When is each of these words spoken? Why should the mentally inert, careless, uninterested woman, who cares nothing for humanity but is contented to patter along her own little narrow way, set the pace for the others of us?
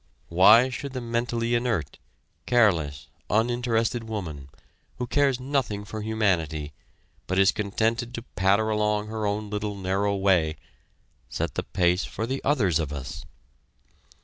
Why 0.29 0.69
should 0.69 0.93
the 0.93 0.99
mentally 0.99 1.53
inert, 1.53 1.99
careless, 2.47 3.07
uninterested 3.29 4.03
woman, 4.05 4.49
who 4.97 5.05
cares 5.05 5.39
nothing 5.39 5.85
for 5.85 6.01
humanity 6.01 6.73
but 7.27 7.37
is 7.37 7.51
contented 7.51 8.11
to 8.15 8.23
patter 8.35 8.71
along 8.71 9.09
her 9.09 9.27
own 9.27 9.51
little 9.51 9.75
narrow 9.75 10.15
way, 10.15 10.55
set 11.29 11.53
the 11.53 11.61
pace 11.61 12.03
for 12.03 12.25
the 12.25 12.43
others 12.43 12.79
of 12.79 12.91
us? 12.91 13.25